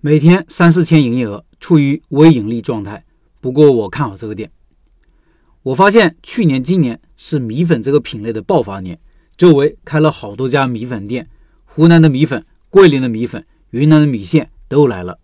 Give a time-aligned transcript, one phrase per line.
[0.00, 3.04] 每天三四千营业额，处于微盈利状态。
[3.40, 4.48] 不过我看好这个店。
[5.64, 8.96] 我发现去年、今年是米粉这个品类的爆发年，
[9.36, 11.28] 周围开了好多家米粉店，
[11.64, 15.18] 湖南的米粉、桂林的米粉、云南的米线都来了。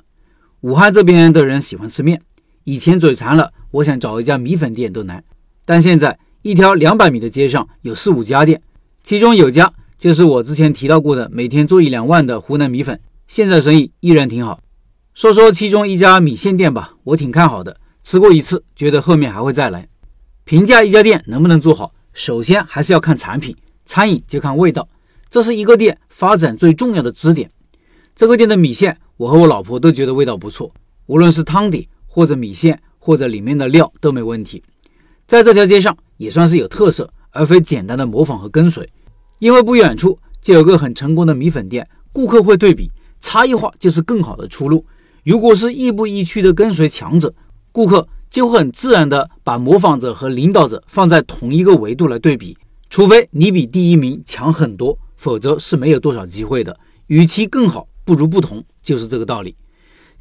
[0.62, 2.20] 武汉这边的人喜欢吃面，
[2.64, 5.22] 以前嘴馋了，我想找一家米粉店都难，
[5.64, 8.60] 但现在一条两百米的街上有四五家店，
[9.04, 14.58] 其中有家就是我之前提到过的，每天做一两万的湖南米粉，现在生意依然挺好。
[15.14, 19.88] 说说其中一家米线店吧，我挺看好的，吃过一次，觉得后面还会再来。
[20.42, 24.88] 评价一家店能不能做好，首先还是要看产品，餐饮就看味道，
[25.30, 27.48] 这是一个店发展最重要的支点。
[28.16, 30.74] 这个店的米线，我和我老婆都觉得味道不错，
[31.06, 34.64] 无论是汤底或者米线或者里面的料都没问题。
[35.28, 38.88] 在这条街上也算是有特色，而非简单的模仿和跟随。
[39.38, 44.84] 因为不远处就有个很成功的米粉店，顾客会对比，差异化就是更好的出路。
[45.24, 47.34] 如果是亦步亦趋的跟随强者，
[47.72, 48.06] 顾客。
[48.30, 52.58] 就会很自然地把模仿者和领导者放在同一个维度来对比，
[52.90, 56.76] 除非你比第一名强很多，否则是没有多少机会的。
[57.06, 59.54] 与其更好，不如不同，就是这个道理。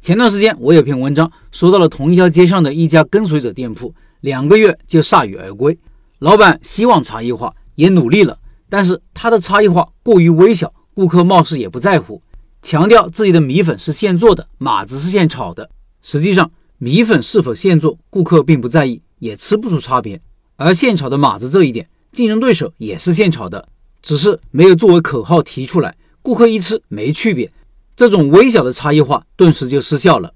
[0.00, 5.76] 前段时间我有篇文章说到了同一条街上的一家跟随者店铺，两个月就铩羽而归。
[6.20, 12.22] 老板希望差异化，也努力了，但是他的差异化过于微小，顾客貌似也不在乎，
[12.64, 15.70] 强调自己的米粉是现做的，码子是现炒的，
[16.00, 16.50] 实际上。
[16.78, 20.20] 米粉是否现做，顾客并不在意，也吃不出差别。
[20.56, 23.68] 而现炒的码子这一点，竞争对手也是现炒的，
[24.02, 27.52] 只是没有作为口号提出来，顾客一吃没区别。
[27.94, 30.32] 这种微小的差异化顿时就失效了。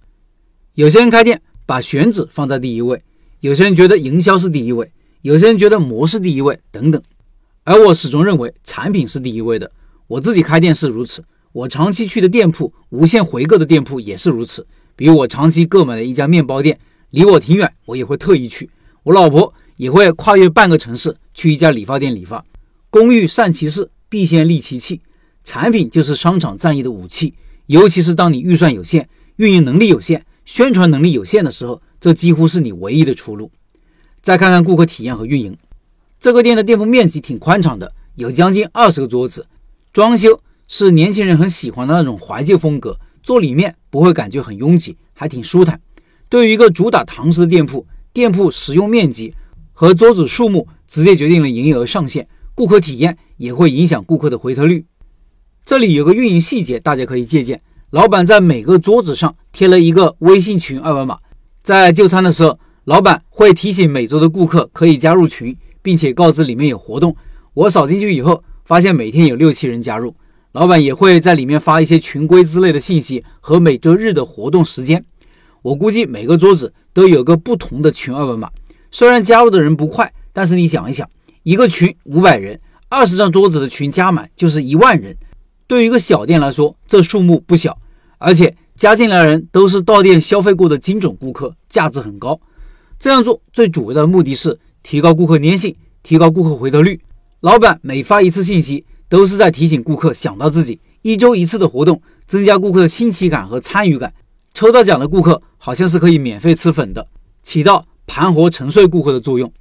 [0.74, 3.02] 有些人开店把选址放在第一位，
[3.40, 4.92] 有些人觉得营销是第一位，
[5.22, 7.02] 有些人觉得模式第一位等等。
[7.64, 9.70] 而我始终认为产品是第一位的。
[10.06, 14.66] 我自己开店是如此，我长期去的店铺，无限回购的店铺也是如此。
[14.94, 16.78] 比如我长期购买的一家面包店，
[17.10, 18.68] 离我挺远，我也会特意去。
[19.04, 22.44] 我老婆也会跨越半个城市去一家理发店理发。
[22.90, 25.00] 工欲善其事，必先利其器。
[25.44, 27.34] 产品就是商场战役的武器，
[27.66, 33.50] 尤其是当你预算有限、运营能力有限、宣传能力有限的时候，这几乎是你唯一的出路。
[34.20, 35.56] 再看看顾客体验和运营，
[36.20, 39.46] 这个店的店铺面积挺宽敞的，有将近二十个桌子，
[39.92, 42.98] 装修是年轻人很喜欢的那种怀旧风格。
[43.20, 45.80] 坐里面不会感觉很拥挤，还挺舒坦。
[46.28, 49.34] 对于一个主打堂食的店铺，店铺使用面积
[49.72, 54.86] 和桌子数目直接决定了营业额上限，顾客体验也会影响顾客的回头率。
[55.66, 57.60] 这里有个运营细节，大家可以借鉴。
[57.90, 61.18] 老板在每个桌子上贴了一个微信群二维码，
[61.62, 67.14] 在就餐的时候，老板会提醒每桌的顾客可以加入群，并且告知里面有活动。
[67.52, 70.14] 我扫进去以后，发现每天有六七人加入。
[70.52, 75.04] 老板也会在里面发一些群规之类的信息和每周日的活动时间。
[75.60, 78.50] 我估计每个桌子都有个不同的群二维码。
[78.90, 81.08] 虽然加入的人不快，但是你想一想，
[81.42, 85.14] 一个群五百人，二十张桌子的群加满就是一万人。
[85.66, 87.76] 对于一个小店来说，这数目不小。
[88.16, 92.40] 而且加进来的人都是到店消费过的精准顾客，价值很高。
[92.98, 96.98] 这样做最主要的目的是提高顾客粘性，提高顾客回头率。
[97.40, 98.86] 老板每发一次信息。
[99.08, 104.12] 都是在提醒顾客想到自己一周一次的活动，增加顾客的新奇感和参与感。
[104.54, 107.06] 抽到奖的顾客好像是可以免费吃粉的，
[107.42, 109.52] 起到盘活沉睡顾客的作用。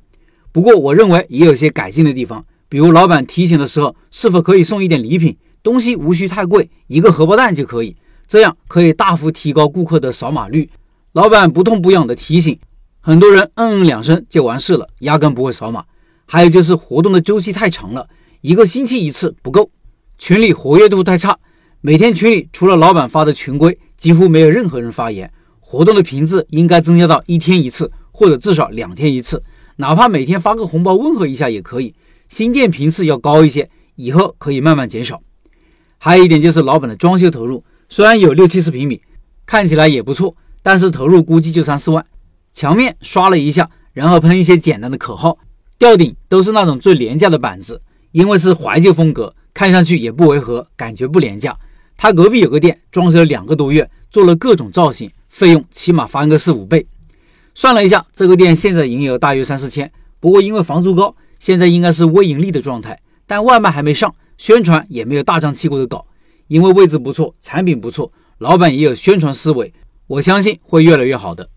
[0.52, 5.38] 不过我认为也有些改进的地方，比如老板提醒的时候，是否可以送一点礼品？
[5.62, 7.96] 东西无需太贵，一个荷包蛋就可以，
[8.28, 10.69] 这样可以大幅提高顾客的扫码率。
[11.12, 12.57] 老板不痛不痒的提醒，
[13.02, 15.84] 很多人嗯嗯两声就完事了，压根不会扫码。
[16.25, 18.07] 还有就是活动的周期太长了。
[18.47, 19.69] 一个星期一次不够，
[20.18, 21.38] 群里活跃度太差，
[21.81, 25.30] 每天群里除了老板发的群规，几乎没有任何人发言。
[25.59, 29.44] 活动的频次应该增加到一天一次，或者至少两天一次，
[29.75, 31.94] 哪怕每天发个红包问候一下也可以。
[32.30, 35.22] 新店频次要高一些，以后可以慢慢减少。
[35.97, 39.02] 还有一点就是老板的装修投入，虽然有六七十平米，
[39.46, 42.06] 看起来也不错，但是投入估计就三四万。
[42.54, 45.38] 墙面刷了一下，然后喷一些简单的口号，
[45.77, 47.81] 吊顶都是那种最廉价的板子。
[48.12, 51.57] 因为是怀旧风格，看上去也不违和，感觉不廉价。
[51.95, 56.86] 他隔壁有个店，装修了两个多月，做了各种造型，费用起码翻个四五倍。
[57.56, 63.00] 算了一下，这个店现在营业额大约三四千，不过因为房租高，现在应该是微盈利的状态。
[63.25, 66.06] 但外卖还没上，宣传也没有大张旗鼓的搞。
[66.48, 69.74] 因为位置不错，产品不错，老板也有宣传思维，
[70.06, 71.50] 我相信会越来越好的。